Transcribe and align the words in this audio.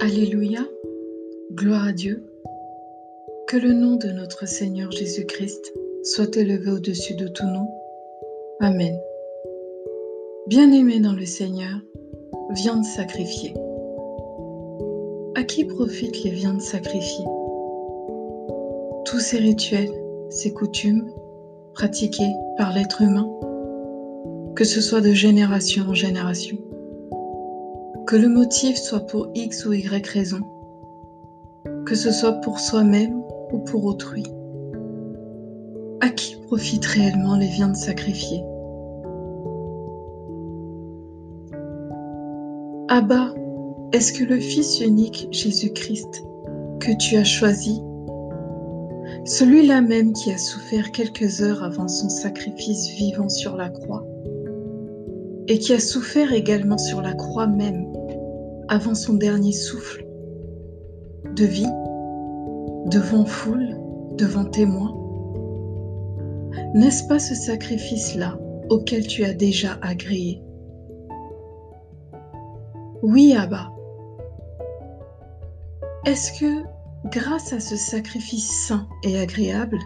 Alléluia, 0.00 0.60
gloire 1.54 1.88
à 1.88 1.92
Dieu. 1.92 2.22
Que 3.48 3.56
le 3.56 3.72
nom 3.72 3.96
de 3.96 4.08
notre 4.08 4.46
Seigneur 4.46 4.92
Jésus-Christ 4.92 5.72
soit 6.04 6.36
élevé 6.36 6.70
au-dessus 6.70 7.16
de 7.16 7.26
tout 7.26 7.46
nom. 7.46 7.68
Amen. 8.60 8.96
Bien-aimés 10.46 11.00
dans 11.00 11.14
le 11.14 11.24
Seigneur, 11.24 11.80
viande 12.50 12.84
sacrifiée. 12.84 13.54
À 15.34 15.42
qui 15.42 15.64
profitent 15.64 16.22
les 16.22 16.30
viandes 16.30 16.62
sacrifiées? 16.62 17.26
Tous 19.04 19.18
ces 19.18 19.38
rituels, 19.38 19.90
ces 20.30 20.52
coutumes 20.52 21.10
pratiqués 21.74 22.32
par 22.56 22.72
l'être 22.72 23.02
humain, 23.02 23.28
que 24.54 24.62
ce 24.62 24.80
soit 24.80 25.00
de 25.00 25.12
génération 25.12 25.86
en 25.88 25.94
génération 25.94 26.58
que 28.08 28.16
le 28.16 28.28
motif 28.28 28.78
soit 28.78 29.06
pour 29.06 29.28
X 29.34 29.66
ou 29.66 29.74
Y 29.74 30.06
raison, 30.06 30.40
que 31.84 31.94
ce 31.94 32.10
soit 32.10 32.40
pour 32.40 32.58
soi-même 32.58 33.22
ou 33.52 33.58
pour 33.58 33.84
autrui. 33.84 34.22
À 36.00 36.08
qui 36.08 36.36
profitent 36.46 36.86
réellement 36.86 37.36
les 37.36 37.48
viandes 37.48 37.76
sacrifiées? 37.76 38.42
Abba, 42.88 43.34
est-ce 43.92 44.14
que 44.14 44.24
le 44.24 44.40
Fils 44.40 44.80
unique 44.80 45.28
Jésus-Christ 45.30 46.24
que 46.80 46.96
tu 46.96 47.16
as 47.16 47.24
choisi, 47.24 47.82
celui-là 49.26 49.82
même 49.82 50.14
qui 50.14 50.32
a 50.32 50.38
souffert 50.38 50.92
quelques 50.92 51.42
heures 51.42 51.62
avant 51.62 51.88
son 51.88 52.08
sacrifice 52.08 52.88
vivant 52.88 53.28
sur 53.28 53.54
la 53.54 53.68
croix, 53.68 54.06
et 55.48 55.58
qui 55.58 55.72
a 55.72 55.80
souffert 55.80 56.32
également 56.32 56.78
sur 56.78 57.00
la 57.00 57.14
croix 57.14 57.46
même 57.46 57.86
avant 58.68 58.94
son 58.94 59.14
dernier 59.14 59.52
souffle. 59.52 60.06
De 61.34 61.44
vie, 61.44 61.72
devant 62.86 63.24
foule, 63.24 63.76
devant 64.16 64.44
témoin. 64.44 64.94
N'est-ce 66.74 67.06
pas 67.08 67.18
ce 67.18 67.34
sacrifice-là 67.34 68.38
auquel 68.68 69.06
tu 69.06 69.24
as 69.24 69.32
déjà 69.32 69.78
agréé? 69.80 70.42
Oui, 73.02 73.34
Abba. 73.34 73.70
Est-ce 76.04 76.38
que, 76.38 76.62
grâce 77.10 77.52
à 77.52 77.60
ce 77.60 77.76
sacrifice 77.76 78.66
saint 78.66 78.86
et 79.02 79.18
agréable, 79.18 79.78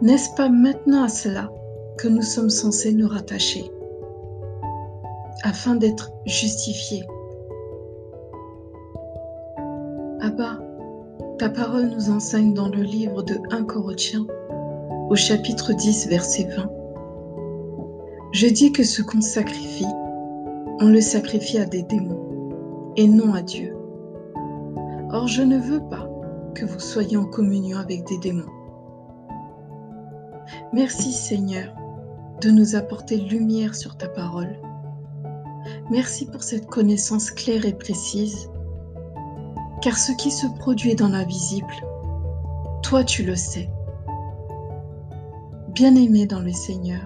n'est-ce 0.00 0.34
pas 0.36 0.48
maintenant 0.48 1.04
à 1.04 1.08
cela 1.08 1.50
que 1.98 2.08
nous 2.08 2.22
sommes 2.22 2.50
censés 2.50 2.92
nous 2.92 3.08
rattacher, 3.08 3.70
afin 5.42 5.74
d'être 5.74 6.12
justifiés 6.26 7.04
Abba, 10.22 10.60
ta 11.38 11.48
parole 11.48 11.86
nous 11.88 12.10
enseigne 12.10 12.54
dans 12.54 12.68
le 12.68 12.82
livre 12.82 13.24
de 13.24 13.40
1 13.50 13.64
Corinthiens, 13.64 14.24
au 15.10 15.16
chapitre 15.16 15.72
10, 15.72 16.06
verset 16.06 16.44
20. 16.56 16.70
Je 18.30 18.46
dis 18.46 18.70
que 18.70 18.84
ce 18.84 19.02
qu'on 19.02 19.20
sacrifie, 19.20 19.92
on 20.80 20.86
le 20.86 21.00
sacrifie 21.00 21.58
à 21.58 21.64
des 21.64 21.82
démons 21.82 22.92
et 22.96 23.08
non 23.08 23.34
à 23.34 23.42
Dieu. 23.42 23.74
Or, 25.10 25.26
je 25.26 25.42
ne 25.42 25.58
veux 25.58 25.82
pas 25.88 26.08
que 26.54 26.64
vous 26.64 26.78
soyez 26.78 27.16
en 27.16 27.26
communion 27.26 27.78
avec 27.78 28.06
des 28.06 28.18
démons. 28.18 28.50
Merci 30.72 31.10
Seigneur 31.10 31.74
de 32.40 32.50
nous 32.50 32.76
apporter 32.76 33.16
lumière 33.16 33.74
sur 33.74 33.96
ta 33.96 34.08
parole. 34.08 34.56
Merci 35.90 36.26
pour 36.26 36.42
cette 36.42 36.66
connaissance 36.66 37.30
claire 37.30 37.64
et 37.64 37.72
précise 37.72 38.48
car 39.82 39.98
ce 39.98 40.12
qui 40.12 40.30
se 40.30 40.46
produit 40.58 40.94
dans 40.94 41.08
l'invisible, 41.08 41.74
toi 42.82 43.02
tu 43.02 43.24
le 43.24 43.34
sais. 43.34 43.68
Bien-aimé 45.74 46.26
dans 46.26 46.40
le 46.40 46.52
Seigneur, 46.52 47.00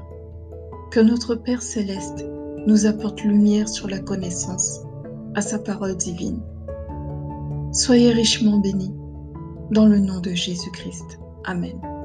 que 0.90 1.00
notre 1.00 1.34
Père 1.34 1.62
céleste 1.62 2.24
nous 2.66 2.84
apporte 2.84 3.22
lumière 3.22 3.68
sur 3.68 3.88
la 3.88 3.98
connaissance 3.98 4.82
à 5.34 5.40
sa 5.40 5.58
parole 5.58 5.96
divine. 5.96 6.42
Soyez 7.72 8.12
richement 8.12 8.58
bénis 8.58 8.94
dans 9.70 9.86
le 9.86 9.98
nom 9.98 10.20
de 10.20 10.30
Jésus-Christ. 10.30 11.18
Amen. 11.44 11.95